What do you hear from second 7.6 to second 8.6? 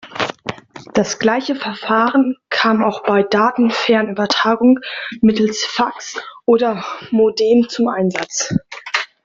zum Einsatz.